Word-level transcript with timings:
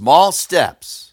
Small 0.00 0.32
steps 0.32 1.12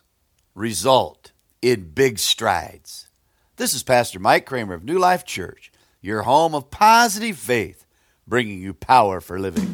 result 0.55 1.34
in 1.61 1.91
big 1.91 2.17
strides. 2.17 3.10
This 3.58 3.74
is 3.74 3.83
Pastor 3.83 4.17
Mike 4.17 4.46
Kramer 4.46 4.75
of 4.75 4.86
New 4.86 4.98
Life 4.98 5.25
Church, 5.25 5.74
your 6.00 6.21
home 6.21 6.55
of 6.55 6.71
positive 6.71 7.38
faith, 7.38 7.86
bringing 8.26 8.62
you 8.62 8.73
power 8.73 9.20
for 9.20 9.39
living. 9.39 9.70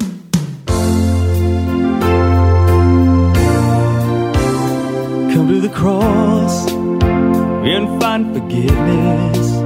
Come 5.30 5.46
to 5.46 5.60
the 5.60 5.72
cross 5.72 6.68
and 6.72 8.02
find 8.02 8.34
forgiveness. 8.34 9.60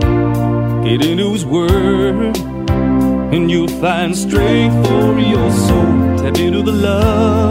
Get 0.84 1.06
into 1.06 1.32
His 1.32 1.46
Word, 1.46 2.36
and 2.36 3.50
you'll 3.50 3.68
find 3.80 4.14
strength 4.14 4.86
for 4.86 5.18
your 5.18 5.50
soul. 5.52 6.18
Tap 6.18 6.36
into 6.36 6.60
the 6.60 6.72
love 6.72 7.47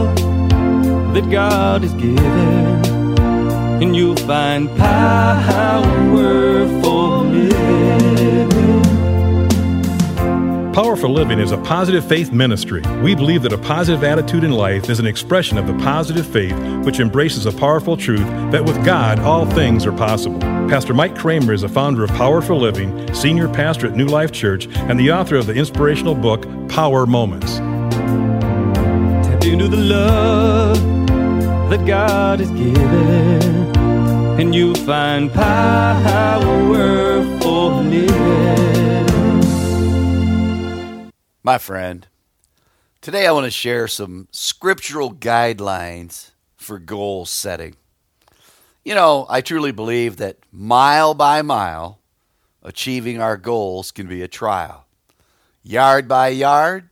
that 1.20 1.32
God 1.32 1.82
has 1.82 1.94
given, 1.94 2.20
and 3.82 3.96
you'll 3.96 4.16
find 4.16 4.70
power 4.78 6.68
for 6.84 7.24
living. 7.24 8.84
Power 10.74 10.96
for 10.96 11.10
Living 11.10 11.40
is 11.40 11.52
a 11.52 11.58
positive 11.58 12.08
faith 12.08 12.32
ministry. 12.32 12.84
We 13.02 13.16
believe 13.16 13.42
that 13.42 13.52
a 13.52 13.58
positive 13.58 14.04
attitude 14.04 14.44
in 14.44 14.52
life 14.52 14.92
is 14.92 15.00
an 15.00 15.08
expression 15.08 15.58
of 15.58 15.66
the 15.66 15.74
positive 15.84 16.28
faith 16.28 16.56
which 16.86 17.00
embraces 17.00 17.48
a 17.48 17.52
powerful 17.52 17.98
truth 17.98 18.28
that 18.52 18.64
with 18.64 18.86
God 18.86 19.18
all 19.18 19.48
things 19.48 19.88
are 19.88 19.92
possible. 19.92 20.40
Pastor 20.70 20.94
Mike 20.94 21.16
Kramer 21.18 21.52
is 21.52 21.64
a 21.64 21.70
founder 21.70 22.04
of 22.04 22.12
Power 22.12 22.44
for 22.44 22.54
Living, 22.54 23.12
senior 23.16 23.48
pastor 23.52 23.88
at 23.88 23.96
New 23.96 24.06
Life 24.06 24.32
Church, 24.32 24.68
and 24.68 25.00
the 25.00 25.12
author 25.12 25.36
of 25.36 25.48
the 25.48 25.56
inspirational 25.56 26.14
book 26.14 26.46
Power 26.70 27.08
Moments. 27.08 27.58
Tap 29.26 29.44
into 29.46 29.68
the 29.68 29.78
love 29.78 30.97
that 31.78 31.86
God 31.86 32.40
has 32.40 32.50
given, 32.52 33.76
and 34.40 34.56
you'll 34.56 34.76
find 34.76 35.32
power 35.32 37.24
for 37.40 37.72
living. 37.84 39.08
My 41.44 41.58
friend, 41.58 42.08
today 43.02 43.28
I 43.28 43.32
want 43.32 43.46
to 43.46 43.52
share 43.52 43.88
some 43.88 44.28
scriptural 44.32 45.14
guidelines 45.14 46.32
for 46.56 46.80
goal 46.80 47.26
setting. 47.26 47.76
You 48.84 48.96
know, 48.96 49.26
I 49.30 49.42
truly 49.42 49.72
believe 49.72 50.18
that 50.18 50.38
mile 50.52 51.14
by 51.14 51.42
mile, 51.42 52.00
achieving 52.64 53.22
our 53.22 53.38
goals 53.38 53.92
can 53.92 54.08
be 54.08 54.22
a 54.22 54.28
trial. 54.28 54.86
Yard 55.64 56.08
by 56.08 56.30
yard, 56.30 56.90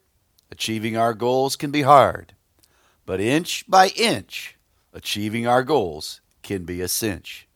achieving 0.52 0.97
our 0.97 1.14
goals 1.14 1.55
can 1.55 1.72
be 1.72 1.83
hard. 1.83 2.33
But 3.05 3.22
inch 3.22 3.64
by 3.70 3.89
inch, 3.89 4.55
achieving 4.95 5.45
our 5.45 5.61
goals 5.61 6.21
can 6.41 6.63
be 6.63 6.81
a 6.81 6.88
cinch. 6.88 7.47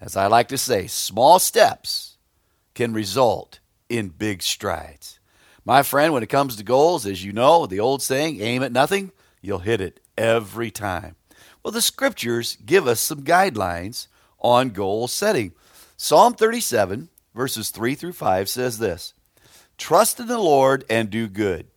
As 0.00 0.16
I 0.16 0.26
like 0.26 0.48
to 0.48 0.58
say, 0.58 0.86
small 0.88 1.38
steps 1.38 2.18
can 2.74 2.92
result 2.92 3.60
in 3.88 4.08
big 4.08 4.42
strides. 4.42 5.20
My 5.64 5.82
friend, 5.82 6.12
when 6.12 6.22
it 6.22 6.28
comes 6.28 6.56
to 6.56 6.64
goals, 6.64 7.06
as 7.06 7.24
you 7.24 7.32
know, 7.32 7.66
the 7.66 7.80
old 7.80 8.02
saying, 8.02 8.40
aim 8.40 8.62
at 8.62 8.72
nothing, 8.72 9.12
you'll 9.40 9.60
hit 9.60 9.80
it 9.80 10.00
every 10.18 10.70
time. 10.70 11.16
Well, 11.62 11.72
the 11.72 11.80
scriptures 11.80 12.58
give 12.64 12.86
us 12.86 13.00
some 13.00 13.22
guidelines 13.22 14.08
on 14.38 14.70
goal 14.70 15.08
setting. 15.08 15.52
Psalm 15.96 16.34
37, 16.34 17.08
verses 17.34 17.70
3 17.70 17.94
through 17.94 18.12
5 18.12 18.48
says 18.48 18.78
this 18.78 19.14
Trust 19.78 20.20
in 20.20 20.26
the 20.26 20.38
Lord 20.38 20.84
and 20.90 21.10
do 21.10 21.28
good. 21.28 21.68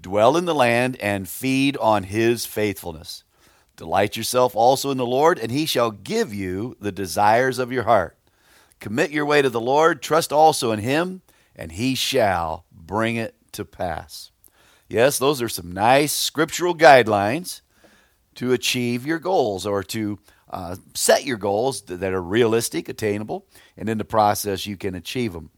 Dwell 0.00 0.36
in 0.36 0.44
the 0.44 0.54
land 0.54 0.96
and 0.96 1.28
feed 1.28 1.76
on 1.76 2.02
his 2.02 2.44
faithfulness. 2.44 3.24
Delight 3.76 4.16
yourself 4.16 4.54
also 4.54 4.90
in 4.90 4.98
the 4.98 5.06
Lord, 5.06 5.38
and 5.38 5.50
he 5.50 5.66
shall 5.66 5.90
give 5.90 6.32
you 6.32 6.76
the 6.80 6.92
desires 6.92 7.58
of 7.58 7.72
your 7.72 7.84
heart. 7.84 8.16
Commit 8.80 9.10
your 9.10 9.26
way 9.26 9.42
to 9.42 9.50
the 9.50 9.60
Lord, 9.60 10.02
trust 10.02 10.32
also 10.32 10.70
in 10.70 10.78
him, 10.78 11.22
and 11.56 11.72
he 11.72 11.94
shall 11.94 12.66
bring 12.70 13.16
it 13.16 13.34
to 13.52 13.64
pass. 13.64 14.30
Yes, 14.88 15.18
those 15.18 15.40
are 15.40 15.48
some 15.48 15.72
nice 15.72 16.12
scriptural 16.12 16.74
guidelines 16.76 17.62
to 18.36 18.52
achieve 18.52 19.06
your 19.06 19.18
goals 19.18 19.66
or 19.66 19.82
to 19.84 20.18
uh, 20.50 20.76
set 20.94 21.24
your 21.24 21.36
goals 21.36 21.82
that 21.82 22.12
are 22.12 22.22
realistic, 22.22 22.88
attainable, 22.88 23.46
and 23.76 23.88
in 23.88 23.98
the 23.98 24.04
process 24.04 24.66
you 24.66 24.76
can 24.76 24.94
achieve 24.94 25.32
them. 25.32 25.50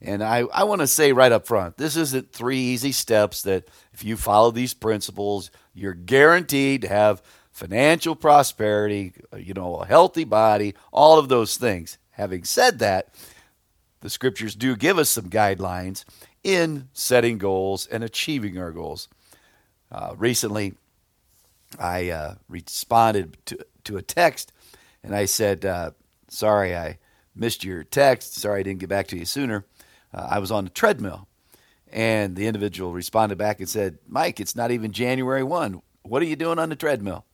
And 0.00 0.22
I, 0.22 0.40
I 0.52 0.64
want 0.64 0.82
to 0.82 0.86
say 0.86 1.12
right 1.12 1.32
up 1.32 1.46
front 1.46 1.78
this 1.78 1.96
isn't 1.96 2.32
three 2.32 2.58
easy 2.58 2.92
steps 2.92 3.42
that 3.42 3.68
if 3.92 4.04
you 4.04 4.16
follow 4.16 4.50
these 4.50 4.74
principles, 4.74 5.50
you're 5.74 5.94
guaranteed 5.94 6.82
to 6.82 6.88
have 6.88 7.22
financial 7.56 8.14
prosperity, 8.14 9.14
you 9.34 9.54
know, 9.54 9.76
a 9.76 9.86
healthy 9.86 10.24
body, 10.24 10.74
all 10.92 11.18
of 11.18 11.30
those 11.30 11.56
things. 11.56 11.96
Having 12.10 12.44
said 12.44 12.80
that, 12.80 13.14
the 14.02 14.10
scriptures 14.10 14.54
do 14.54 14.76
give 14.76 14.98
us 14.98 15.08
some 15.08 15.30
guidelines 15.30 16.04
in 16.44 16.88
setting 16.92 17.38
goals 17.38 17.86
and 17.86 18.04
achieving 18.04 18.58
our 18.58 18.72
goals. 18.72 19.08
Uh, 19.90 20.14
recently, 20.18 20.74
I 21.80 22.10
uh, 22.10 22.34
responded 22.46 23.38
to, 23.46 23.58
to 23.84 23.96
a 23.96 24.02
text 24.02 24.52
and 25.02 25.16
I 25.16 25.24
said, 25.24 25.64
uh, 25.64 25.92
Sorry, 26.28 26.76
I 26.76 26.98
missed 27.34 27.64
your 27.64 27.84
text. 27.84 28.34
Sorry, 28.34 28.60
I 28.60 28.64
didn't 28.64 28.80
get 28.80 28.90
back 28.90 29.06
to 29.08 29.16
you 29.16 29.24
sooner. 29.24 29.64
Uh, 30.12 30.26
I 30.30 30.40
was 30.40 30.50
on 30.50 30.64
the 30.64 30.70
treadmill. 30.70 31.26
And 31.90 32.36
the 32.36 32.48
individual 32.48 32.92
responded 32.92 33.38
back 33.38 33.60
and 33.60 33.68
said, 33.68 33.96
Mike, 34.06 34.40
it's 34.40 34.56
not 34.56 34.72
even 34.72 34.92
January 34.92 35.42
1. 35.42 35.80
What 36.02 36.20
are 36.20 36.26
you 36.26 36.36
doing 36.36 36.58
on 36.58 36.68
the 36.68 36.76
treadmill? 36.76 37.24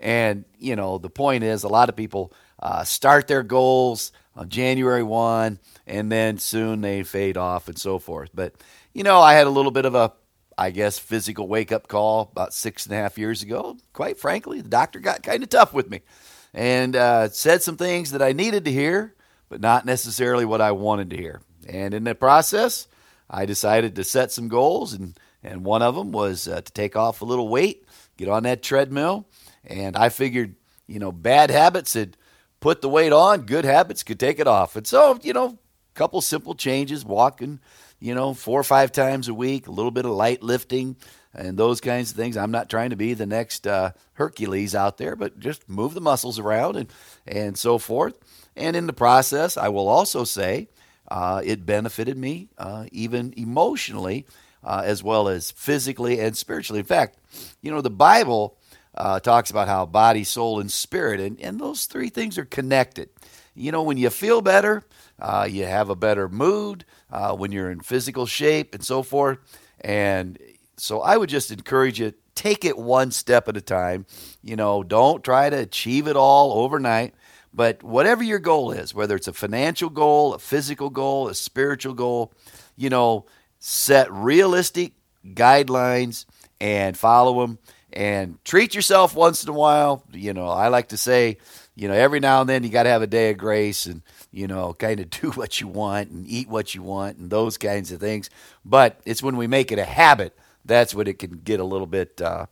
And, 0.00 0.44
you 0.58 0.76
know, 0.76 0.98
the 0.98 1.10
point 1.10 1.44
is 1.44 1.64
a 1.64 1.68
lot 1.68 1.88
of 1.88 1.96
people 1.96 2.32
uh, 2.60 2.84
start 2.84 3.26
their 3.26 3.42
goals 3.42 4.12
on 4.36 4.48
January 4.48 5.02
1 5.02 5.58
and 5.86 6.12
then 6.12 6.38
soon 6.38 6.80
they 6.80 7.02
fade 7.02 7.36
off 7.36 7.68
and 7.68 7.78
so 7.78 7.98
forth. 7.98 8.30
But, 8.34 8.54
you 8.92 9.02
know, 9.02 9.20
I 9.20 9.34
had 9.34 9.46
a 9.46 9.50
little 9.50 9.70
bit 9.70 9.84
of 9.84 9.94
a, 9.94 10.12
I 10.56 10.70
guess, 10.70 10.98
physical 10.98 11.48
wake 11.48 11.72
up 11.72 11.88
call 11.88 12.28
about 12.32 12.54
six 12.54 12.86
and 12.86 12.94
a 12.94 12.98
half 12.98 13.18
years 13.18 13.42
ago. 13.42 13.76
Quite 13.92 14.18
frankly, 14.18 14.60
the 14.60 14.68
doctor 14.68 15.00
got 15.00 15.22
kind 15.22 15.42
of 15.42 15.48
tough 15.48 15.72
with 15.72 15.90
me 15.90 16.02
and 16.54 16.96
uh, 16.96 17.28
said 17.28 17.62
some 17.62 17.76
things 17.76 18.12
that 18.12 18.22
I 18.22 18.32
needed 18.32 18.64
to 18.64 18.72
hear, 18.72 19.14
but 19.48 19.60
not 19.60 19.86
necessarily 19.86 20.44
what 20.44 20.60
I 20.60 20.72
wanted 20.72 21.10
to 21.10 21.16
hear. 21.16 21.40
And 21.68 21.92
in 21.94 22.04
the 22.04 22.14
process, 22.14 22.88
I 23.30 23.44
decided 23.46 23.94
to 23.96 24.04
set 24.04 24.32
some 24.32 24.48
goals, 24.48 24.94
and, 24.94 25.18
and 25.42 25.64
one 25.64 25.82
of 25.82 25.94
them 25.94 26.12
was 26.12 26.48
uh, 26.48 26.60
to 26.62 26.72
take 26.72 26.96
off 26.96 27.20
a 27.20 27.26
little 27.26 27.48
weight, 27.48 27.84
get 28.16 28.28
on 28.28 28.44
that 28.44 28.62
treadmill. 28.62 29.26
And 29.64 29.96
I 29.96 30.08
figured, 30.08 30.56
you 30.86 30.98
know, 30.98 31.12
bad 31.12 31.50
habits 31.50 31.94
had 31.94 32.16
put 32.60 32.80
the 32.80 32.88
weight 32.88 33.12
on, 33.12 33.42
good 33.42 33.64
habits 33.64 34.02
could 34.02 34.18
take 34.20 34.38
it 34.38 34.46
off. 34.46 34.76
And 34.76 34.86
so, 34.86 35.18
you 35.22 35.32
know, 35.32 35.46
a 35.46 35.94
couple 35.94 36.20
simple 36.20 36.54
changes, 36.54 37.04
walking, 37.04 37.60
you 38.00 38.14
know, 38.14 38.34
four 38.34 38.58
or 38.58 38.64
five 38.64 38.92
times 38.92 39.28
a 39.28 39.34
week, 39.34 39.66
a 39.66 39.72
little 39.72 39.90
bit 39.90 40.04
of 40.04 40.12
light 40.12 40.42
lifting, 40.42 40.96
and 41.34 41.58
those 41.58 41.80
kinds 41.80 42.10
of 42.10 42.16
things. 42.16 42.36
I'm 42.36 42.50
not 42.50 42.70
trying 42.70 42.90
to 42.90 42.96
be 42.96 43.14
the 43.14 43.26
next 43.26 43.66
uh, 43.66 43.92
Hercules 44.14 44.74
out 44.74 44.96
there, 44.98 45.14
but 45.16 45.38
just 45.38 45.68
move 45.68 45.94
the 45.94 46.00
muscles 46.00 46.38
around 46.38 46.76
and, 46.76 46.92
and 47.26 47.58
so 47.58 47.78
forth. 47.78 48.18
And 48.56 48.74
in 48.76 48.86
the 48.86 48.92
process, 48.92 49.56
I 49.56 49.68
will 49.68 49.88
also 49.88 50.24
say 50.24 50.68
uh, 51.08 51.42
it 51.44 51.66
benefited 51.66 52.16
me 52.16 52.48
uh, 52.58 52.86
even 52.92 53.34
emotionally 53.36 54.26
uh, 54.64 54.82
as 54.84 55.02
well 55.02 55.28
as 55.28 55.50
physically 55.50 56.18
and 56.20 56.36
spiritually. 56.36 56.80
In 56.80 56.86
fact, 56.86 57.18
you 57.62 57.70
know, 57.70 57.80
the 57.80 57.90
Bible 57.90 58.56
uh, 58.94 59.20
talks 59.20 59.50
about 59.50 59.68
how 59.68 59.86
body, 59.86 60.24
soul, 60.24 60.60
and 60.60 60.70
spirit, 60.70 61.20
and, 61.20 61.40
and 61.40 61.60
those 61.60 61.86
three 61.86 62.08
things 62.08 62.38
are 62.38 62.44
connected. 62.44 63.10
You 63.54 63.72
know, 63.72 63.82
when 63.82 63.96
you 63.96 64.10
feel 64.10 64.40
better, 64.40 64.84
uh, 65.20 65.46
you 65.50 65.66
have 65.66 65.90
a 65.90 65.96
better 65.96 66.28
mood, 66.28 66.84
uh, 67.10 67.34
when 67.34 67.52
you're 67.52 67.70
in 67.70 67.80
physical 67.80 68.26
shape, 68.26 68.74
and 68.74 68.84
so 68.84 69.02
forth. 69.02 69.38
And 69.80 70.38
so 70.76 71.00
I 71.00 71.16
would 71.16 71.28
just 71.28 71.50
encourage 71.50 72.00
you 72.00 72.14
take 72.34 72.64
it 72.64 72.78
one 72.78 73.10
step 73.10 73.48
at 73.48 73.56
a 73.56 73.60
time. 73.60 74.06
You 74.42 74.56
know, 74.56 74.82
don't 74.82 75.24
try 75.24 75.50
to 75.50 75.58
achieve 75.58 76.06
it 76.06 76.16
all 76.16 76.52
overnight. 76.64 77.14
But 77.52 77.82
whatever 77.82 78.22
your 78.22 78.38
goal 78.38 78.70
is, 78.70 78.94
whether 78.94 79.16
it's 79.16 79.26
a 79.26 79.32
financial 79.32 79.90
goal, 79.90 80.34
a 80.34 80.38
physical 80.38 80.90
goal, 80.90 81.28
a 81.28 81.34
spiritual 81.34 81.94
goal, 81.94 82.32
you 82.76 82.90
know, 82.90 83.26
set 83.58 84.12
realistic 84.12 84.92
guidelines 85.26 86.26
and 86.60 86.96
follow 86.96 87.40
them 87.40 87.58
and 87.92 88.42
treat 88.44 88.74
yourself 88.74 89.14
once 89.14 89.42
in 89.42 89.48
a 89.48 89.54
while. 89.54 90.04
You 90.12 90.34
know, 90.34 90.48
I 90.48 90.68
like 90.68 90.88
to 90.88 90.96
say, 90.96 91.38
you 91.74 91.88
know, 91.88 91.94
every 91.94 92.20
now 92.20 92.40
and 92.40 92.48
then 92.48 92.64
you 92.64 92.70
got 92.70 92.84
to 92.84 92.90
have 92.90 93.02
a 93.02 93.06
day 93.06 93.30
of 93.30 93.38
grace 93.38 93.86
and, 93.86 94.02
you 94.32 94.46
know, 94.46 94.74
kind 94.74 95.00
of 95.00 95.10
do 95.22 95.30
what 95.30 95.60
you 95.60 95.68
want 95.68 96.10
and 96.10 96.26
eat 96.26 96.48
what 96.48 96.74
you 96.74 96.82
want 96.82 97.18
and 97.18 97.30
those 97.30 97.58
kinds 97.58 97.92
of 97.92 98.00
things. 98.00 98.30
But 98.64 99.00
it's 99.04 99.22
when 99.22 99.36
we 99.36 99.46
make 99.46 99.72
it 99.72 99.78
a 99.78 99.84
habit 99.84 100.36
that's 100.64 100.94
when 100.94 101.06
it 101.06 101.18
can 101.18 101.40
get 101.44 101.60
a 101.60 101.64
little 101.64 101.86
bit, 101.86 102.20
uh, 102.20 102.46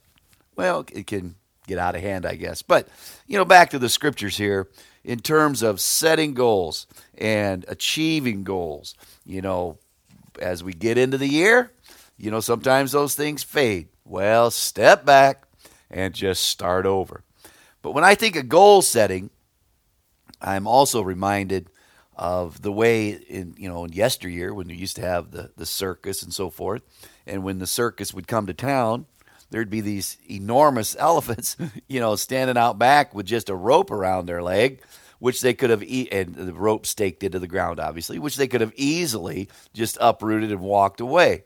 well, 0.57 0.85
it 0.93 1.07
can 1.07 1.37
get 1.67 1.79
out 1.79 1.95
of 1.95 2.01
hand, 2.01 2.25
I 2.27 2.35
guess. 2.35 2.63
But, 2.63 2.89
you 3.27 3.37
know, 3.37 3.45
back 3.45 3.71
to 3.71 3.79
the 3.79 3.89
scriptures 3.89 4.37
here 4.37 4.69
in 5.05 5.21
terms 5.21 5.63
of 5.63 5.81
setting 5.81 6.35
goals 6.35 6.87
and 7.17 7.65
achieving 7.69 8.43
goals, 8.43 8.95
you 9.25 9.43
know, 9.43 9.79
as 10.41 10.65
we 10.65 10.73
get 10.73 10.99
into 10.99 11.19
the 11.19 11.29
year, 11.29 11.71
you 12.19 12.31
know, 12.31 12.41
sometimes 12.41 12.93
those 12.93 13.15
things 13.15 13.43
fade. 13.43 13.89
Well, 14.09 14.53
step 14.53 15.05
back 15.05 15.49
and 15.91 16.15
just 16.15 16.45
start 16.45 16.87
over. 16.87 17.25
But 17.83 17.91
when 17.91 18.05
I 18.05 18.15
think 18.15 18.37
of 18.37 18.49
goal 18.49 18.81
setting, 18.81 19.31
I'm 20.41 20.69
also 20.69 21.03
reminded 21.03 21.71
of 22.15 22.63
the 22.63 22.73
way 22.73 23.11
in 23.11 23.55
you 23.59 23.69
know 23.69 23.85
in 23.85 23.93
yesteryear 23.93 24.55
when 24.55 24.69
we 24.69 24.77
used 24.77 24.97
to 24.97 25.03
have 25.03 25.33
the 25.33 25.51
the 25.57 25.67
circus 25.67 26.23
and 26.23 26.33
so 26.33 26.51
forth, 26.51 26.83
and 27.27 27.43
when 27.43 27.59
the 27.59 27.67
circus 27.67 28.15
would 28.15 28.29
come 28.29 28.47
to 28.47 28.55
town, 28.55 29.07
there'd 29.51 29.71
be 29.71 29.81
these 29.81 30.19
enormous 30.31 30.95
elephants, 31.01 31.57
you 31.89 31.99
know, 31.99 32.15
standing 32.15 32.57
out 32.57 32.79
back 32.79 33.13
with 33.13 33.27
just 33.27 33.51
a 33.51 33.57
rope 33.57 33.91
around 33.91 34.27
their 34.27 34.43
leg, 34.43 34.83
which 35.19 35.41
they 35.41 35.53
could 35.53 35.71
have 35.71 35.83
e- 35.83 36.09
and 36.13 36.33
the 36.37 36.55
rope 36.55 36.87
staked 36.87 37.25
into 37.25 37.41
the 37.41 37.49
ground, 37.49 37.81
obviously, 37.81 38.21
which 38.21 38.37
they 38.37 38.47
could 38.47 38.61
have 38.61 38.73
easily 38.77 39.49
just 39.75 39.99
uprooted 40.01 40.53
and 40.53 40.61
walked 40.61 41.01
away. 41.01 41.43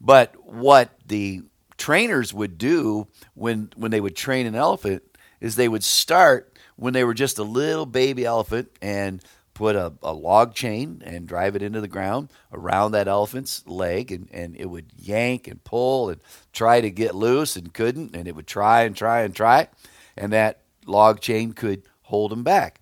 But 0.00 0.34
what 0.44 0.90
the 1.06 1.44
trainers 1.84 2.32
would 2.32 2.56
do 2.56 3.06
when 3.34 3.68
when 3.76 3.90
they 3.90 4.00
would 4.00 4.16
train 4.16 4.46
an 4.46 4.54
elephant 4.54 5.02
is 5.38 5.54
they 5.54 5.68
would 5.68 5.84
start 5.84 6.50
when 6.76 6.94
they 6.94 7.04
were 7.04 7.12
just 7.12 7.38
a 7.38 7.42
little 7.42 7.84
baby 7.84 8.24
elephant 8.24 8.70
and 8.80 9.22
put 9.52 9.76
a, 9.76 9.92
a 10.02 10.14
log 10.14 10.54
chain 10.54 11.02
and 11.04 11.28
drive 11.28 11.54
it 11.54 11.60
into 11.60 11.82
the 11.82 11.86
ground 11.86 12.30
around 12.54 12.92
that 12.92 13.06
elephant's 13.06 13.66
leg 13.66 14.10
and, 14.10 14.30
and 14.32 14.56
it 14.56 14.64
would 14.64 14.86
yank 14.96 15.46
and 15.46 15.62
pull 15.62 16.08
and 16.08 16.22
try 16.54 16.80
to 16.80 16.90
get 16.90 17.14
loose 17.14 17.54
and 17.54 17.74
couldn't 17.74 18.16
and 18.16 18.26
it 18.26 18.34
would 18.34 18.46
try 18.46 18.84
and 18.84 18.96
try 18.96 19.20
and 19.20 19.36
try 19.36 19.68
and 20.16 20.32
that 20.32 20.60
log 20.86 21.20
chain 21.20 21.52
could 21.52 21.82
hold 22.04 22.32
him 22.32 22.42
back. 22.42 22.80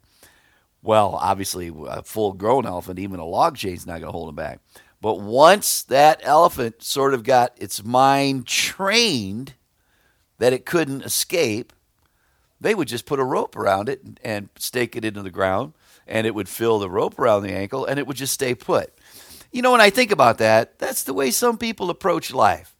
Well 0.81 1.19
obviously 1.21 1.73
a 1.89 2.05
full 2.05 2.35
grown 2.35 2.67
elephant 2.67 3.01
even 3.01 3.19
a 3.19 3.27
log 3.27 3.57
chain's 3.57 3.85
not 3.85 3.95
going 3.95 4.13
to 4.13 4.17
hold 4.17 4.29
him 4.29 4.37
back 4.37 4.61
but 5.03 5.21
once 5.21 5.83
that 5.83 6.21
elephant 6.23 6.83
sort 6.83 7.13
of 7.13 7.25
got 7.25 7.53
its 7.59 7.85
mind 7.85 8.47
trained 8.47 9.53
that 10.39 10.55
it 10.55 10.65
couldn't 10.65 11.03
escape 11.03 11.75
they 12.63 12.75
would 12.77 12.89
just 12.89 13.07
put 13.07 13.19
a 13.19 13.25
rope 13.25 13.57
around 13.57 13.89
it 13.89 14.01
and 14.23 14.49
stake 14.57 14.95
it 14.95 15.05
into 15.05 15.21
the 15.21 15.31
ground 15.31 15.73
and 16.07 16.27
it 16.27 16.35
would 16.35 16.49
fill 16.49 16.79
the 16.79 16.89
rope 16.89 17.19
around 17.19 17.43
the 17.43 17.53
ankle 17.53 17.85
and 17.85 17.99
it 17.99 18.07
would 18.07 18.17
just 18.17 18.33
stay 18.33 18.55
put. 18.55 18.93
You 19.51 19.63
know, 19.63 19.73
when 19.73 19.81
I 19.81 19.91
think 19.91 20.13
about 20.13 20.39
that, 20.39 20.79
that's 20.79 21.03
the 21.03 21.13
way 21.13 21.31
some 21.31 21.59
people 21.59 21.91
approach 21.91 22.33
life. 22.33 22.77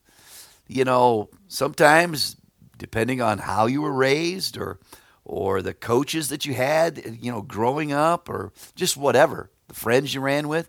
You 0.69 0.85
know, 0.85 1.31
sometimes 1.49 2.37
depending 2.79 3.21
on 3.21 3.39
how 3.39 3.67
you 3.67 3.83
were 3.83 3.93
raised 3.93 4.57
or 4.57 4.79
or 5.25 5.63
the 5.63 5.75
coaches 5.75 6.29
that 6.29 6.47
you 6.47 6.55
had, 6.55 7.19
you 7.21 7.31
know, 7.31 7.43
growing 7.43 7.93
up 7.93 8.29
or 8.29 8.53
just 8.75 8.97
whatever, 8.97 9.51
the 9.69 9.75
friends 9.75 10.15
you 10.15 10.21
ran 10.21 10.49
with, 10.49 10.69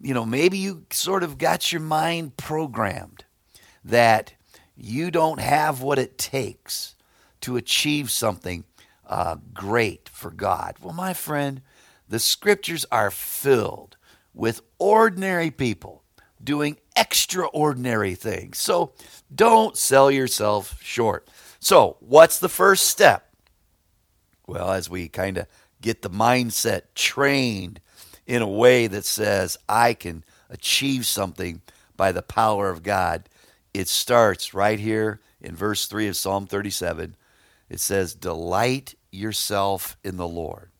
you 0.00 0.14
know, 0.14 0.24
maybe 0.24 0.58
you 0.58 0.84
sort 0.90 1.22
of 1.22 1.38
got 1.38 1.72
your 1.72 1.80
mind 1.80 2.36
programmed 2.36 3.24
that 3.84 4.34
you 4.76 5.10
don't 5.10 5.40
have 5.40 5.82
what 5.82 5.98
it 5.98 6.18
takes 6.18 6.94
to 7.40 7.56
achieve 7.56 8.10
something 8.10 8.64
uh, 9.06 9.36
great 9.52 10.08
for 10.08 10.30
God. 10.30 10.76
Well, 10.80 10.94
my 10.94 11.14
friend, 11.14 11.62
the 12.08 12.18
scriptures 12.18 12.86
are 12.90 13.10
filled 13.10 13.96
with 14.34 14.62
ordinary 14.78 15.50
people 15.50 16.02
doing 16.42 16.76
extraordinary 16.96 18.14
things. 18.14 18.58
So 18.58 18.92
don't 19.34 19.76
sell 19.76 20.10
yourself 20.10 20.80
short. 20.82 21.28
So, 21.60 21.96
what's 22.00 22.38
the 22.38 22.48
first 22.48 22.86
step? 22.86 23.34
Well, 24.46 24.70
as 24.70 24.88
we 24.88 25.08
kind 25.08 25.38
of 25.38 25.46
get 25.80 26.02
the 26.02 26.10
mindset 26.10 26.82
trained 26.94 27.80
in 28.28 28.42
a 28.42 28.48
way 28.48 28.86
that 28.86 29.04
says, 29.04 29.56
I 29.68 29.94
can 29.94 30.22
achieve 30.48 31.06
something 31.06 31.62
by 31.96 32.12
the 32.12 32.22
power 32.22 32.70
of 32.70 32.84
God, 32.84 33.28
it 33.74 33.88
starts 33.88 34.54
right 34.54 34.78
here 34.78 35.20
in 35.40 35.56
verse 35.56 35.86
3 35.86 36.06
of 36.06 36.16
Psalm 36.16 36.46
37. 36.46 37.16
It 37.68 37.80
says, 37.80 38.14
Delight 38.14 38.94
yourself 39.10 39.96
in 40.04 40.16
the 40.16 40.28
Lord. 40.28 40.70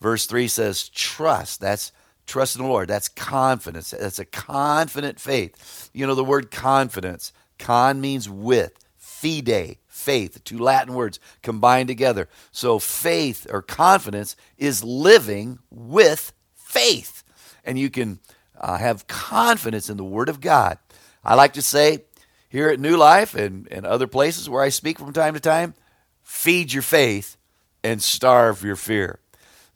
Verse 0.00 0.26
3 0.26 0.48
says, 0.48 0.88
trust. 0.88 1.60
That's 1.60 1.92
trust 2.26 2.56
in 2.56 2.62
the 2.62 2.68
Lord. 2.68 2.88
That's 2.88 3.08
confidence. 3.08 3.90
That's 3.90 4.18
a 4.18 4.24
confident 4.24 5.20
faith. 5.20 5.90
You 5.92 6.06
know, 6.06 6.14
the 6.14 6.24
word 6.24 6.50
confidence, 6.50 7.32
con 7.58 8.00
means 8.00 8.28
with, 8.28 8.72
fide, 8.96 9.76
faith, 9.86 10.42
two 10.44 10.58
Latin 10.58 10.94
words 10.94 11.20
combined 11.42 11.88
together. 11.88 12.28
So 12.52 12.78
faith 12.78 13.46
or 13.50 13.60
confidence 13.60 14.36
is 14.56 14.82
living 14.82 15.58
with 15.70 16.32
faith. 16.70 17.22
And 17.64 17.78
you 17.78 17.90
can 17.90 18.18
uh, 18.58 18.78
have 18.78 19.06
confidence 19.06 19.90
in 19.90 19.96
the 19.96 20.04
Word 20.04 20.28
of 20.28 20.40
God. 20.40 20.78
I 21.24 21.34
like 21.34 21.54
to 21.54 21.62
say 21.62 22.04
here 22.48 22.68
at 22.68 22.80
New 22.80 22.96
Life 22.96 23.34
and, 23.34 23.68
and 23.70 23.84
other 23.84 24.06
places 24.06 24.48
where 24.48 24.62
I 24.62 24.70
speak 24.70 24.98
from 24.98 25.12
time 25.12 25.34
to 25.34 25.40
time, 25.40 25.74
feed 26.22 26.72
your 26.72 26.82
faith 26.82 27.36
and 27.82 28.02
starve 28.02 28.62
your 28.62 28.76
fear 28.76 29.20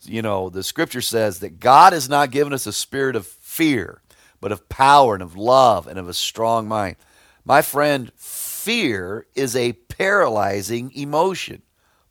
you 0.07 0.21
know, 0.21 0.49
the 0.49 0.63
scripture 0.63 1.01
says 1.01 1.39
that 1.39 1.59
God 1.59 1.93
has 1.93 2.09
not 2.09 2.31
given 2.31 2.53
us 2.53 2.67
a 2.67 2.73
spirit 2.73 3.15
of 3.15 3.25
fear, 3.25 4.01
but 4.39 4.51
of 4.51 4.69
power 4.69 5.13
and 5.13 5.23
of 5.23 5.35
love 5.35 5.87
and 5.87 5.97
of 5.97 6.07
a 6.07 6.13
strong 6.13 6.67
mind. 6.67 6.95
My 7.43 7.61
friend, 7.61 8.11
fear 8.15 9.25
is 9.35 9.55
a 9.55 9.73
paralyzing 9.73 10.91
emotion. 10.95 11.61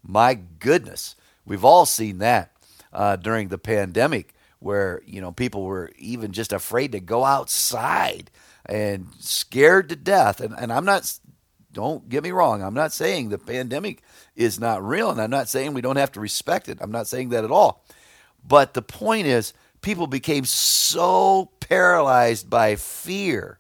My 0.02 0.34
goodness, 0.34 1.16
we've 1.44 1.64
all 1.64 1.87
seen 1.87 2.19
that 2.19 2.52
uh, 2.92 3.16
during 3.16 3.48
the 3.48 3.58
pandemic, 3.58 4.33
where 4.64 5.02
you 5.05 5.20
know 5.20 5.31
people 5.31 5.64
were 5.64 5.90
even 5.99 6.32
just 6.32 6.52
afraid 6.52 6.93
to 6.93 7.00
go 7.00 7.25
outside 7.25 8.31
and 8.66 9.08
scared 9.19 9.90
to 9.90 9.96
death. 9.96 10.40
And, 10.40 10.55
and 10.58 10.72
I'm 10.72 10.87
not 10.87 11.19
don't 11.72 12.08
get 12.08 12.22
me 12.22 12.31
wrong. 12.31 12.62
I'm 12.62 12.75
not 12.75 12.93
saying 12.93 13.28
the 13.28 13.38
pandemic 13.38 14.02
is 14.34 14.58
not 14.58 14.82
real, 14.82 15.11
and 15.11 15.20
I'm 15.20 15.31
not 15.31 15.49
saying 15.49 15.75
we 15.75 15.82
don't 15.82 15.96
have 15.96 16.12
to 16.12 16.20
respect 16.20 16.69
it. 16.69 16.78
I'm 16.81 16.93
not 16.93 17.06
saying 17.06 17.28
that 17.31 17.44
at 17.44 17.50
all. 17.50 17.84
But 18.46 18.75
the 18.75 18.82
point 18.82 19.26
is, 19.26 19.52
people 19.82 20.06
became 20.06 20.44
so 20.44 21.50
paralyzed 21.61 22.49
by 22.49 22.76
fear, 22.76 23.58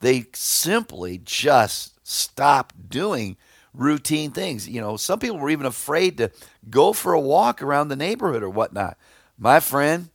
they 0.00 0.26
simply 0.34 1.20
just 1.24 2.06
stopped 2.06 2.90
doing 2.90 3.36
routine 3.72 4.30
things. 4.30 4.68
You 4.68 4.80
know, 4.80 4.96
some 4.96 5.18
people 5.18 5.38
were 5.38 5.50
even 5.50 5.66
afraid 5.66 6.18
to 6.18 6.30
go 6.70 6.92
for 6.92 7.12
a 7.12 7.20
walk 7.20 7.62
around 7.62 7.88
the 7.88 7.96
neighborhood 7.96 8.42
or 8.42 8.50
whatnot. 8.50 8.96
My 9.38 9.58
friend, 9.58 10.10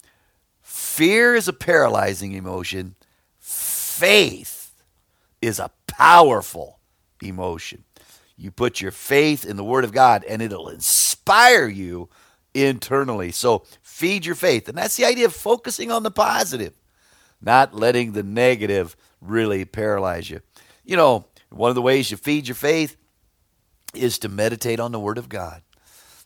fear 0.69 1.33
is 1.33 1.47
a 1.47 1.53
paralyzing 1.53 2.33
emotion. 2.33 2.95
Faith 3.39 4.73
is 5.41 5.59
a 5.59 5.71
powerful 5.87 6.79
emotion. 7.21 7.83
You 8.37 8.51
put 8.51 8.79
your 8.79 8.91
faith 8.91 9.45
in 9.45 9.57
the 9.57 9.63
Word 9.63 9.83
of 9.83 9.91
God, 9.91 10.23
and 10.23 10.41
it'll 10.41 10.69
inspire 10.69 11.67
you 11.67 12.09
internally. 12.53 13.31
So 13.31 13.65
feed 13.81 14.25
your 14.25 14.35
faith. 14.35 14.69
And 14.69 14.77
that's 14.77 14.95
the 14.95 15.05
idea 15.05 15.25
of 15.25 15.33
focusing 15.33 15.91
on 15.91 16.03
the 16.03 16.11
positive, 16.11 16.73
not 17.41 17.73
letting 17.73 18.11
the 18.11 18.23
negative 18.23 18.95
really 19.19 19.65
paralyze 19.65 20.29
you. 20.29 20.41
You 20.85 20.95
know, 20.95 21.25
one 21.49 21.69
of 21.69 21.75
the 21.75 21.81
ways 21.81 22.11
you 22.11 22.17
feed 22.17 22.47
your 22.47 22.55
faith 22.55 22.95
is 23.93 24.19
to 24.19 24.29
meditate 24.29 24.79
on 24.79 24.91
the 24.91 24.99
Word 24.99 25.17
of 25.17 25.29
God. 25.29 25.63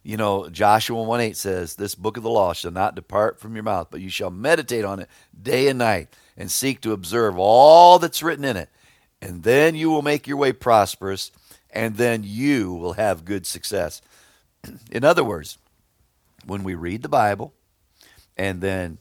You 0.04 0.18
know, 0.18 0.50
Joshua 0.50 1.02
1 1.02 1.22
8 1.22 1.38
says, 1.38 1.76
This 1.76 1.96
book 1.96 2.18
of 2.18 2.24
the 2.24 2.30
law 2.30 2.54
shall 2.54 2.72
not 2.72 2.96
depart 2.96 3.40
from 3.40 3.56
your 3.56 3.64
mouth, 3.64 3.88
but 3.90 4.02
you 4.02 4.10
shall 4.10 4.30
meditate 4.30 4.84
on 4.84 5.00
it 5.00 5.10
day 5.40 5.70
and 5.70 5.80
night 5.80 6.14
and 6.36 6.52
seek 6.52 6.82
to 6.82 6.92
observe 6.92 7.38
all 7.38 8.00
that's 8.00 8.22
written 8.22 8.44
in 8.44 8.58
it 8.58 8.70
and 9.24 9.44
then 9.44 9.74
you 9.74 9.90
will 9.90 10.02
make 10.02 10.28
your 10.28 10.36
way 10.36 10.52
prosperous, 10.52 11.32
and 11.70 11.96
then 11.96 12.24
you 12.26 12.74
will 12.74 12.94
have 12.94 13.24
good 13.24 13.48
success. 13.48 14.02
In 14.92 15.06
other 15.06 15.24
words, 15.24 15.58
when 16.46 16.64
we 16.64 16.76
read 16.76 17.04
the 17.04 17.10
Bible 17.10 17.54
and 18.36 18.60
then, 18.60 18.98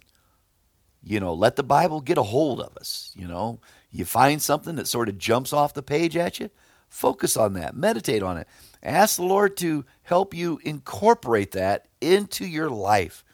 you 1.03 1.19
know, 1.19 1.35
let 1.35 1.57
the 1.57 1.65
Bible 1.65 2.01
get 2.01 2.19
a 2.19 2.23
hold 2.23 2.61
of 2.61 2.77
us, 2.77 3.11
you 3.17 3.27
know, 3.27 3.59
you 3.91 4.05
find 4.05 4.41
something 4.41 4.77
that 4.77 4.87
sort 4.87 5.09
of 5.09 5.19
jumps 5.19 5.53
off 5.53 5.75
the 5.75 5.83
page 5.83 6.17
at 6.17 6.39
you, 6.39 6.51
focus 6.93 7.37
on 7.37 7.55
that, 7.55 7.75
meditate 7.75 8.23
on 8.23 8.37
it. 8.37 8.47
Ask 8.83 9.17
the 9.17 9.25
Lord 9.25 9.57
to 9.59 9.85
help 10.03 10.35
you 10.35 10.61
incorporate 10.63 11.53
that 11.53 11.87
into 12.01 12.47
your 12.47 12.69
life. 12.69 13.25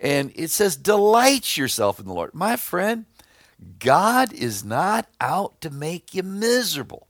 And 0.00 0.32
it 0.34 0.50
says, 0.50 0.76
delight 0.76 1.56
yourself 1.56 1.98
in 1.98 2.06
the 2.06 2.12
Lord. 2.12 2.34
My 2.34 2.56
friend, 2.56 3.06
God 3.78 4.32
is 4.32 4.64
not 4.64 5.08
out 5.20 5.60
to 5.62 5.70
make 5.70 6.14
you 6.14 6.22
miserable. 6.22 7.06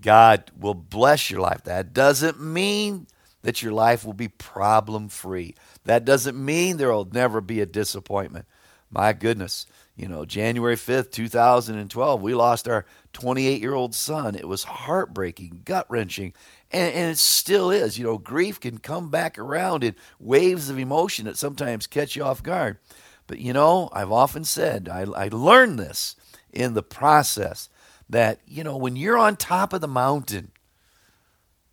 God 0.00 0.50
will 0.58 0.74
bless 0.74 1.30
your 1.30 1.40
life. 1.40 1.62
That 1.64 1.94
doesn't 1.94 2.40
mean 2.40 3.06
that 3.42 3.62
your 3.62 3.72
life 3.72 4.04
will 4.04 4.12
be 4.12 4.28
problem 4.28 5.08
free. 5.08 5.54
That 5.84 6.04
doesn't 6.04 6.36
mean 6.36 6.76
there 6.76 6.92
will 6.92 7.08
never 7.10 7.40
be 7.40 7.60
a 7.60 7.66
disappointment. 7.66 8.46
My 8.90 9.12
goodness, 9.12 9.66
you 9.96 10.08
know, 10.08 10.26
January 10.26 10.76
5th, 10.76 11.10
2012, 11.10 12.22
we 12.22 12.34
lost 12.34 12.68
our 12.68 12.84
28 13.14 13.62
year 13.62 13.74
old 13.74 13.94
son. 13.94 14.34
It 14.34 14.46
was 14.46 14.64
heartbreaking, 14.64 15.62
gut 15.64 15.86
wrenching, 15.88 16.34
and, 16.70 16.94
and, 16.94 17.10
it 17.12 17.18
still 17.18 17.70
is. 17.70 17.98
You 17.98 18.04
know, 18.04 18.18
grief 18.18 18.60
can 18.60 18.78
come 18.78 19.10
back 19.10 19.38
around 19.38 19.82
in 19.82 19.96
waves 20.20 20.68
of 20.68 20.78
emotion 20.78 21.24
that 21.24 21.38
sometimes 21.38 21.86
catch 21.86 22.14
you 22.14 22.24
off 22.24 22.42
guard. 22.42 22.78
But 23.26 23.38
you 23.40 23.54
know, 23.54 23.88
I've 23.92 24.12
often 24.12 24.44
said, 24.44 24.88
I, 24.88 25.02
I 25.02 25.28
learned 25.28 25.78
this 25.78 26.14
in 26.52 26.74
the 26.74 26.82
process 26.82 27.70
that, 28.08 28.40
you 28.46 28.62
know, 28.62 28.76
when 28.76 28.96
you're 28.96 29.18
on 29.18 29.36
top 29.36 29.72
of 29.72 29.80
the 29.80 29.88
mountain, 29.88 30.52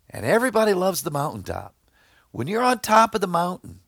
and 0.09 0.25
everybody 0.25 0.73
loves 0.73 1.01
the 1.01 1.11
mountaintop, 1.11 1.75
When 2.31 2.47
you're 2.47 2.63
on 2.63 2.79
top 2.79 3.15
of 3.15 3.21
the 3.21 3.27
mountain, 3.27 3.81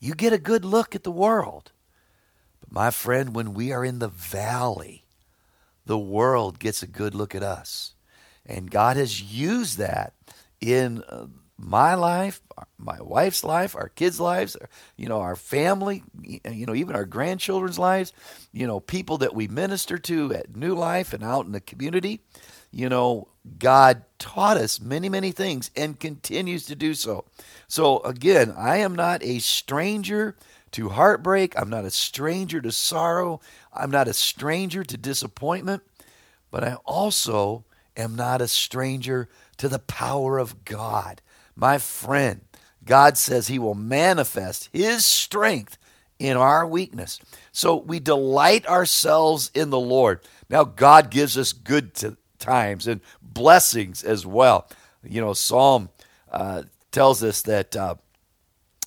you 0.00 0.14
get 0.14 0.32
a 0.32 0.38
good 0.38 0.64
look 0.64 0.94
at 0.94 1.04
the 1.04 1.10
world. 1.12 1.72
My 2.74 2.90
friend, 2.90 3.36
when 3.36 3.54
we 3.54 3.70
are 3.70 3.84
in 3.84 4.00
the 4.00 4.08
valley, 4.08 5.04
the 5.86 5.96
world 5.96 6.58
gets 6.58 6.82
a 6.82 6.88
good 6.88 7.14
look 7.14 7.32
at 7.32 7.44
us. 7.44 7.94
And 8.44 8.68
God 8.68 8.96
has 8.96 9.22
used 9.22 9.78
that 9.78 10.12
in 10.60 11.04
uh, 11.08 11.26
my 11.56 11.94
life, 11.94 12.40
my 12.76 13.00
wife's 13.00 13.44
life, 13.44 13.76
our 13.76 13.90
kids' 13.90 14.18
lives, 14.18 14.56
you 14.96 15.08
know, 15.08 15.20
our 15.20 15.36
family, 15.36 16.02
you 16.20 16.66
know, 16.66 16.74
even 16.74 16.96
our 16.96 17.04
grandchildren's 17.04 17.78
lives, 17.78 18.12
you 18.52 18.66
know, 18.66 18.80
people 18.80 19.18
that 19.18 19.36
we 19.36 19.46
minister 19.46 19.96
to 19.96 20.34
at 20.34 20.56
New 20.56 20.74
Life 20.74 21.12
and 21.12 21.22
out 21.22 21.46
in 21.46 21.52
the 21.52 21.60
community. 21.60 22.22
You 22.72 22.88
know, 22.88 23.28
God 23.56 24.02
taught 24.18 24.56
us 24.56 24.80
many, 24.80 25.08
many 25.08 25.30
things 25.30 25.70
and 25.76 26.00
continues 26.00 26.66
to 26.66 26.74
do 26.74 26.94
so. 26.94 27.24
So, 27.68 28.00
again, 28.00 28.52
I 28.56 28.78
am 28.78 28.96
not 28.96 29.22
a 29.22 29.38
stranger 29.38 30.34
to 30.74 30.90
heartbreak. 30.90 31.58
I'm 31.58 31.70
not 31.70 31.84
a 31.84 31.90
stranger 31.90 32.60
to 32.60 32.72
sorrow. 32.72 33.40
I'm 33.72 33.90
not 33.90 34.08
a 34.08 34.14
stranger 34.14 34.84
to 34.84 34.96
disappointment. 34.96 35.82
But 36.50 36.64
I 36.64 36.74
also 36.84 37.64
am 37.96 38.16
not 38.16 38.40
a 38.40 38.48
stranger 38.48 39.28
to 39.58 39.68
the 39.68 39.78
power 39.78 40.38
of 40.38 40.64
God. 40.64 41.22
My 41.56 41.78
friend, 41.78 42.40
God 42.84 43.16
says 43.16 43.46
He 43.46 43.58
will 43.58 43.74
manifest 43.74 44.68
His 44.72 45.04
strength 45.04 45.78
in 46.18 46.36
our 46.36 46.66
weakness. 46.66 47.20
So 47.52 47.76
we 47.76 48.00
delight 48.00 48.66
ourselves 48.66 49.50
in 49.54 49.70
the 49.70 49.80
Lord. 49.80 50.20
Now, 50.48 50.64
God 50.64 51.10
gives 51.10 51.38
us 51.38 51.52
good 51.52 51.94
t- 51.94 52.16
times 52.38 52.86
and 52.86 53.00
blessings 53.22 54.02
as 54.02 54.26
well. 54.26 54.68
You 55.04 55.20
know, 55.20 55.34
Psalm 55.34 55.90
uh, 56.30 56.64
tells 56.90 57.22
us 57.22 57.42
that 57.42 57.76
uh, 57.76 57.94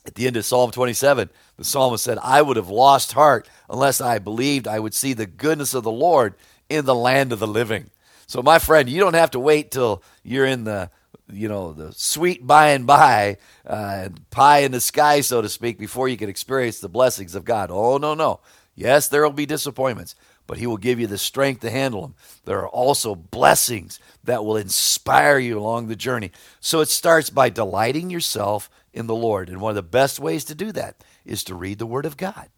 at 0.08 0.16
the 0.16 0.26
end 0.26 0.38
of 0.38 0.46
Psalm 0.46 0.72
27, 0.72 1.30
the 1.58 1.66
psalmist 1.66 2.04
said, 2.04 2.18
I 2.24 2.42
would 2.42 2.56
have 2.58 2.70
lost 2.70 3.12
heart 3.12 3.50
unless 3.70 4.00
I 4.00 4.20
believed 4.20 4.68
I 4.68 4.80
would 4.80 4.94
see 4.94 5.14
the 5.14 5.26
goodness 5.26 5.74
of 5.74 5.84
the 5.84 5.92
Lord 5.92 6.34
in 6.70 6.86
the 6.86 6.96
land 6.96 7.34
of 7.34 7.40
the 7.40 7.48
living. 7.48 7.90
So, 8.26 8.42
my 8.42 8.58
friend, 8.58 8.90
you 8.90 9.00
don't 9.00 9.14
have 9.14 9.32
to 9.32 9.40
wait 9.40 9.72
till 9.72 10.02
you're 10.24 10.46
in 10.46 10.64
the 10.64 10.90
you 11.30 11.50
know 11.50 11.74
the 11.74 11.92
sweet 11.94 12.48
by 12.48 12.70
and 12.70 12.88
by, 12.88 13.38
uh, 13.66 14.10
pie 14.32 14.60
in 14.60 14.72
the 14.72 14.80
sky, 14.80 15.20
so 15.20 15.42
to 15.42 15.50
speak, 15.50 15.78
before 15.78 16.08
you 16.08 16.16
can 16.16 16.30
experience 16.30 16.80
the 16.80 16.90
blessings 16.90 17.36
of 17.36 17.44
God. 17.44 17.70
Oh 17.72 17.98
no, 17.98 18.14
no. 18.14 18.40
Yes, 18.76 19.08
there 19.08 19.24
will 19.24 19.32
be 19.32 19.46
disappointments, 19.46 20.16
but 20.48 20.58
He 20.58 20.66
will 20.66 20.78
give 20.78 21.00
you 21.00 21.08
the 21.08 21.18
strength 21.18 21.62
to 21.62 21.70
handle 21.70 22.02
them. 22.02 22.16
There 22.46 22.60
are 22.60 22.70
also 22.70 23.14
blessings 23.14 24.00
that 24.24 24.44
will 24.44 24.58
inspire 24.58 25.38
you 25.38 25.60
along 25.60 25.88
the 25.88 25.96
journey. 25.96 26.32
So 26.60 26.80
it 26.80 26.88
starts 26.88 27.30
by 27.30 27.50
delighting 27.50 28.10
yourself 28.10 28.70
in 28.94 29.06
the 29.06 29.16
Lord, 29.16 29.50
and 29.50 29.62
one 29.62 29.72
of 29.72 29.76
the 29.76 29.84
best 29.84 30.20
ways 30.20 30.44
to 30.46 30.56
do 30.56 30.72
that 30.72 31.04
is 31.26 31.44
to 31.44 31.56
read 31.56 31.78
the 31.78 31.86
Word 31.86 32.06
of 32.06 32.18
God. 32.18 32.50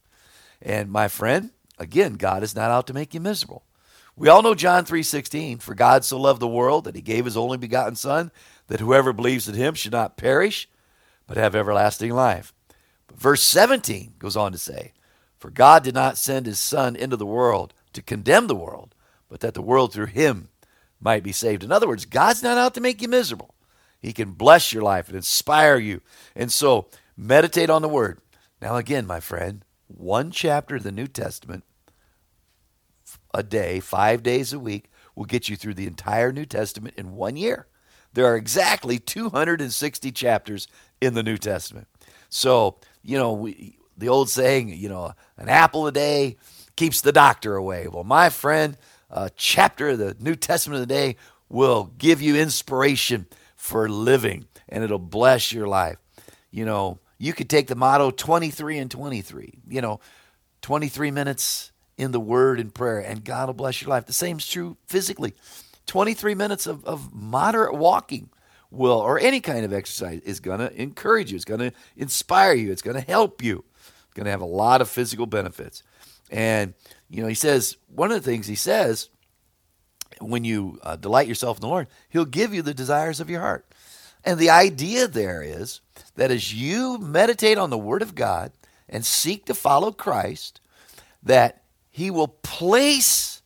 And 0.61 0.91
my 0.91 1.07
friend, 1.07 1.49
again, 1.77 2.13
God 2.13 2.43
is 2.43 2.55
not 2.55 2.71
out 2.71 2.87
to 2.87 2.93
make 2.93 3.13
you 3.13 3.19
miserable. 3.19 3.63
We 4.15 4.29
all 4.29 4.41
know 4.41 4.55
John 4.55 4.85
3:16, 4.85 5.59
for 5.59 5.73
God 5.73 6.05
so 6.05 6.19
loved 6.19 6.41
the 6.41 6.47
world 6.47 6.83
that 6.83 6.95
he 6.95 7.01
gave 7.01 7.25
his 7.25 7.37
only 7.37 7.57
begotten 7.57 7.95
son 7.95 8.31
that 8.67 8.81
whoever 8.81 9.13
believes 9.13 9.47
in 9.47 9.55
him 9.55 9.73
should 9.73 9.93
not 9.93 10.17
perish 10.17 10.69
but 11.25 11.37
have 11.37 11.55
everlasting 11.55 12.11
life. 12.11 12.53
But 13.07 13.19
verse 13.19 13.41
17 13.41 14.15
goes 14.19 14.35
on 14.35 14.51
to 14.51 14.57
say, 14.57 14.93
for 15.39 15.49
God 15.49 15.83
did 15.83 15.93
not 15.93 16.17
send 16.17 16.45
his 16.45 16.59
son 16.59 16.95
into 16.95 17.15
the 17.15 17.25
world 17.25 17.73
to 17.93 18.01
condemn 18.01 18.47
the 18.47 18.55
world, 18.55 18.95
but 19.29 19.39
that 19.41 19.53
the 19.53 19.61
world 19.61 19.93
through 19.93 20.07
him 20.07 20.49
might 20.99 21.23
be 21.23 21.31
saved. 21.31 21.63
In 21.63 21.71
other 21.71 21.87
words, 21.87 22.05
God's 22.05 22.43
not 22.43 22.57
out 22.57 22.73
to 22.75 22.81
make 22.81 23.01
you 23.01 23.07
miserable. 23.07 23.55
He 23.99 24.13
can 24.13 24.31
bless 24.31 24.73
your 24.73 24.83
life 24.83 25.07
and 25.07 25.15
inspire 25.15 25.77
you. 25.77 26.01
And 26.35 26.51
so, 26.51 26.89
meditate 27.17 27.69
on 27.69 27.81
the 27.81 27.89
word. 27.89 28.19
Now 28.61 28.75
again, 28.75 29.05
my 29.05 29.19
friend, 29.19 29.63
one 29.87 30.31
chapter 30.31 30.75
of 30.75 30.83
the 30.83 30.91
New 30.91 31.07
Testament 31.07 31.63
a 33.33 33.43
day, 33.43 33.79
five 33.79 34.23
days 34.23 34.53
a 34.53 34.59
week, 34.59 34.89
will 35.15 35.25
get 35.25 35.49
you 35.49 35.55
through 35.55 35.73
the 35.73 35.87
entire 35.87 36.31
New 36.31 36.45
Testament 36.45 36.95
in 36.97 37.15
one 37.15 37.35
year. 37.35 37.67
There 38.13 38.25
are 38.25 38.35
exactly 38.35 38.99
260 38.99 40.11
chapters 40.11 40.67
in 40.99 41.13
the 41.13 41.23
New 41.23 41.37
Testament. 41.37 41.87
So, 42.29 42.79
you 43.03 43.17
know, 43.17 43.33
we, 43.33 43.77
the 43.97 44.09
old 44.09 44.29
saying, 44.29 44.69
you 44.69 44.89
know, 44.89 45.13
an 45.37 45.49
apple 45.49 45.85
a 45.87 45.91
day 45.91 46.37
keeps 46.79 47.01
the 47.01 47.11
doctor 47.11 47.57
away. 47.57 47.89
Well, 47.89 48.05
my 48.05 48.29
friend, 48.29 48.77
a 49.09 49.29
chapter 49.35 49.89
of 49.89 49.97
the 49.97 50.15
New 50.17 50.37
Testament 50.37 50.81
of 50.81 50.87
the 50.87 50.93
day 50.93 51.17
will 51.49 51.91
give 51.97 52.21
you 52.21 52.37
inspiration 52.37 53.27
for 53.57 53.89
living 53.89 54.45
and 54.69 54.81
it'll 54.81 54.97
bless 54.97 55.51
your 55.51 55.67
life. 55.67 55.97
You 56.51 56.63
know, 56.63 56.99
you 57.17 57.33
could 57.33 57.49
take 57.49 57.67
the 57.67 57.75
motto 57.75 58.11
23 58.11 58.77
and 58.77 58.89
23, 58.89 59.55
you 59.67 59.81
know, 59.81 59.99
23 60.61 61.11
minutes 61.11 61.73
in 61.97 62.13
the 62.13 62.19
word 62.19 62.61
and 62.61 62.73
prayer, 62.73 62.99
and 62.99 63.25
God 63.25 63.47
will 63.47 63.55
bless 63.55 63.81
your 63.81 63.89
life. 63.89 64.05
The 64.05 64.13
same 64.13 64.37
is 64.37 64.47
true 64.47 64.77
physically. 64.87 65.33
23 65.87 66.33
minutes 66.33 66.65
of, 66.65 66.85
of 66.85 67.13
moderate 67.13 67.75
walking 67.75 68.29
will, 68.71 68.99
or 68.99 69.19
any 69.19 69.41
kind 69.41 69.65
of 69.65 69.73
exercise, 69.73 70.21
is 70.21 70.39
going 70.39 70.59
to 70.59 70.81
encourage 70.81 71.29
you. 71.29 71.35
It's 71.35 71.43
going 71.43 71.59
to 71.59 71.73
inspire 71.97 72.53
you. 72.53 72.71
It's 72.71 72.81
going 72.81 72.95
to 72.95 73.05
help 73.05 73.43
you. 73.43 73.65
Going 74.15 74.25
to 74.25 74.31
have 74.31 74.41
a 74.41 74.45
lot 74.45 74.81
of 74.81 74.89
physical 74.89 75.25
benefits. 75.25 75.83
And, 76.29 76.73
you 77.09 77.21
know, 77.21 77.27
he 77.27 77.35
says, 77.35 77.77
one 77.87 78.11
of 78.11 78.21
the 78.21 78.29
things 78.29 78.47
he 78.47 78.55
says, 78.55 79.09
when 80.19 80.43
you 80.43 80.79
uh, 80.83 80.95
delight 80.95 81.27
yourself 81.27 81.57
in 81.57 81.61
the 81.61 81.67
Lord, 81.67 81.87
he'll 82.09 82.25
give 82.25 82.53
you 82.53 82.61
the 82.61 82.73
desires 82.73 83.19
of 83.19 83.29
your 83.29 83.41
heart. 83.41 83.65
And 84.23 84.37
the 84.37 84.49
idea 84.49 85.07
there 85.07 85.41
is 85.41 85.81
that 86.15 86.31
as 86.31 86.53
you 86.53 86.97
meditate 86.97 87.57
on 87.57 87.69
the 87.69 87.77
Word 87.77 88.01
of 88.01 88.15
God 88.15 88.51
and 88.87 89.05
seek 89.05 89.45
to 89.45 89.53
follow 89.53 89.91
Christ, 89.91 90.59
that 91.23 91.63
he 91.89 92.11
will 92.11 92.27
place 92.27 93.41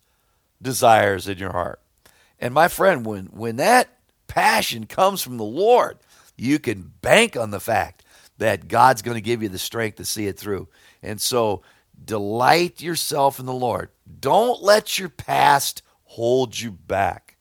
desires 0.62 1.28
in 1.28 1.38
your 1.38 1.52
heart. 1.52 1.80
And 2.40 2.54
my 2.54 2.68
friend, 2.68 3.06
when, 3.06 3.26
when 3.28 3.58
that 3.58 3.90
passion 4.28 4.86
comes 4.86 5.22
from 5.22 5.38
the 5.38 5.44
Lord, 5.44 6.00
you 6.36 6.60
can 6.60 6.92
bank 7.02 7.38
on 7.38 7.52
the 7.52 7.60
fact 7.60 8.03
that 8.44 8.68
God's 8.68 9.02
going 9.02 9.16
to 9.16 9.22
give 9.22 9.42
you 9.42 9.48
the 9.48 9.58
strength 9.58 9.96
to 9.96 10.06
see 10.06 10.28
it 10.28 10.38
through. 10.38 10.68
And 11.02 11.22
so 11.22 11.62
delight 12.04 12.82
yourself 12.82 13.40
in 13.40 13.46
the 13.46 13.54
Lord. 13.54 13.90
Don't 14.20 14.62
let 14.62 15.00
your 15.00 15.08
past 15.08 15.82
hold 16.04 16.60
you 16.60 16.70
back. 16.70 17.38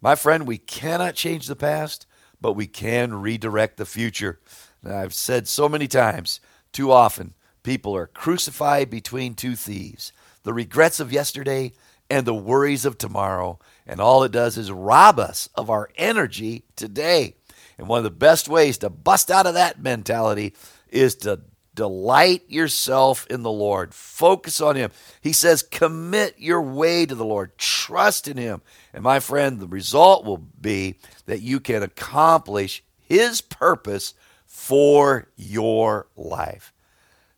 My 0.00 0.14
friend, 0.14 0.46
we 0.46 0.56
cannot 0.56 1.16
change 1.16 1.48
the 1.48 1.56
past, 1.56 2.06
but 2.40 2.52
we 2.52 2.68
can 2.68 3.20
redirect 3.20 3.78
the 3.78 3.84
future. 3.84 4.38
Now, 4.80 4.98
I've 4.98 5.12
said 5.12 5.48
so 5.48 5.68
many 5.68 5.88
times, 5.88 6.38
too 6.70 6.92
often, 6.92 7.34
people 7.64 7.96
are 7.96 8.06
crucified 8.06 8.90
between 8.90 9.34
two 9.34 9.56
thieves 9.56 10.12
the 10.44 10.54
regrets 10.54 11.00
of 11.00 11.12
yesterday 11.12 11.72
and 12.08 12.24
the 12.24 12.32
worries 12.32 12.84
of 12.84 12.96
tomorrow. 12.96 13.58
And 13.88 14.00
all 14.00 14.22
it 14.22 14.30
does 14.30 14.56
is 14.56 14.70
rob 14.70 15.18
us 15.18 15.48
of 15.56 15.68
our 15.68 15.90
energy 15.96 16.62
today. 16.76 17.37
And 17.78 17.88
one 17.88 17.98
of 17.98 18.04
the 18.04 18.10
best 18.10 18.48
ways 18.48 18.78
to 18.78 18.90
bust 18.90 19.30
out 19.30 19.46
of 19.46 19.54
that 19.54 19.80
mentality 19.80 20.54
is 20.90 21.14
to 21.16 21.40
delight 21.74 22.42
yourself 22.48 23.24
in 23.28 23.44
the 23.44 23.52
Lord. 23.52 23.94
Focus 23.94 24.60
on 24.60 24.74
Him. 24.74 24.90
He 25.20 25.32
says, 25.32 25.62
commit 25.62 26.34
your 26.38 26.60
way 26.60 27.06
to 27.06 27.14
the 27.14 27.24
Lord. 27.24 27.56
Trust 27.56 28.26
in 28.26 28.36
Him. 28.36 28.62
And 28.92 29.04
my 29.04 29.20
friend, 29.20 29.60
the 29.60 29.68
result 29.68 30.24
will 30.24 30.38
be 30.60 30.96
that 31.26 31.40
you 31.40 31.60
can 31.60 31.84
accomplish 31.84 32.82
His 32.98 33.40
purpose 33.40 34.14
for 34.44 35.28
your 35.36 36.08
life. 36.16 36.72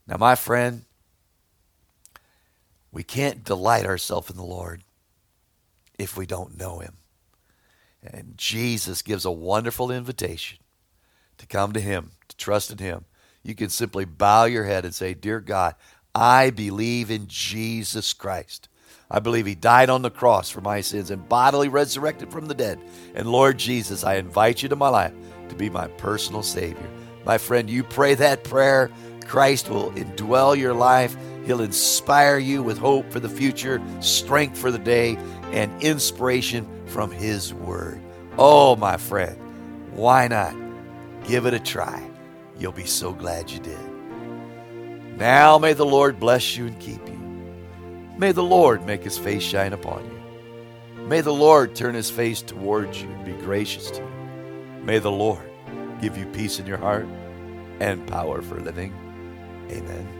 Now, 0.07 0.17
my 0.17 0.37
friend, 0.37 0.87
we 2.91 3.03
can't 3.03 3.45
delight 3.45 3.85
ourselves 3.85 4.31
in 4.31 4.37
the 4.37 4.43
Lord 4.43 4.83
if 5.99 6.17
we 6.17 6.25
don't 6.25 6.59
know 6.59 6.79
Him. 6.79 6.97
And 8.03 8.35
Jesus 8.37 9.03
gives 9.03 9.25
a 9.25 9.31
wonderful 9.31 9.91
invitation 9.91 10.59
to 11.39 11.47
come 11.47 11.73
to 11.73 11.81
Him, 11.81 12.13
to 12.29 12.37
trust 12.37 12.71
in 12.71 12.79
Him. 12.79 13.05
You 13.43 13.55
can 13.55 13.71
simply 13.71 14.05
bow 14.05 14.45
your 14.45 14.65
head 14.65 14.85
and 14.85 14.95
say, 14.95 15.15
Dear 15.15 15.41
God, 15.41 15.75
I 16.15 16.51
believe 16.51 17.11
in 17.11 17.27
Jesus 17.27 18.13
Christ. 18.13 18.69
I 19.11 19.19
believe 19.19 19.47
He 19.47 19.55
died 19.55 19.91
on 19.91 20.03
the 20.03 20.11
cross 20.11 20.51
for 20.51 20.61
my 20.61 20.81
sins 20.81 21.11
and 21.11 21.29
bodily 21.29 21.69
resurrected 21.69 22.31
from 22.31 22.47
the 22.47 22.55
dead. 22.55 22.79
And 23.15 23.31
Lord 23.31 23.59
Jesus, 23.59 24.05
I 24.05 24.17
invite 24.17 24.63
you 24.63 24.69
to 24.69 24.77
my 24.77 24.89
life 24.89 25.15
to 25.49 25.55
be 25.55 25.69
my 25.69 25.89
personal 25.89 26.43
Savior. 26.43 26.89
My 27.25 27.39
friend, 27.39 27.69
you 27.69 27.83
pray 27.83 28.15
that 28.15 28.45
prayer, 28.45 28.91
Christ 29.27 29.69
will 29.69 29.91
indwell 29.93 30.57
your 30.57 30.75
life 30.75 31.17
He'll 31.45 31.63
inspire 31.63 32.39
you 32.39 32.63
with 32.63 32.79
hope 32.79 33.11
for 33.11 33.21
the 33.21 33.29
future, 33.29 33.81
strength 34.01 34.59
for 34.59 34.71
the 34.71 34.79
day, 34.79 35.17
and 35.53 35.83
inspiration 35.83 36.69
from 36.87 37.11
His 37.11 37.55
Word. 37.55 38.01
Oh, 38.39 38.77
my 38.77 38.97
friend, 38.97 39.37
why 39.93 40.29
not? 40.29 40.55
Give 41.25 41.47
it 41.47 41.55
a 41.55 41.61
try. 41.61 42.09
You'll 42.59 42.73
be 42.73 42.87
so 42.87 43.13
glad 43.13 43.51
you 43.51 43.61
did. 43.61 43.91
Now 45.17 45.59
may 45.59 45.75
the 45.75 45.87
Lord 45.87 46.19
bless 46.19 46.57
you 46.57 46.67
and 46.67 46.79
keep 46.81 47.07
you. 47.07 47.21
May 48.17 48.33
the 48.33 48.43
Lord 48.43 48.87
make 48.87 49.03
his 49.03 49.19
face 49.19 49.43
shine 49.43 49.73
upon 49.73 50.05
you. 50.05 51.05
May 51.05 51.21
the 51.21 51.33
Lord 51.33 51.75
turn 51.75 51.95
his 51.95 52.11
face 52.11 52.43
towards 52.43 53.03
you 53.03 53.09
and 53.09 53.25
be 53.25 53.33
gracious 53.33 53.91
to 53.93 54.01
you. 54.01 54.83
May 54.85 54.99
the 54.99 55.11
Lord 55.11 55.51
give 56.01 56.17
you 56.17 56.27
peace 56.27 56.59
in 56.59 56.67
your 56.67 56.79
heart 56.79 57.07
and 57.81 58.07
power 58.07 58.43
for 58.43 58.61
living. 58.61 58.95
Amen. 59.71 60.20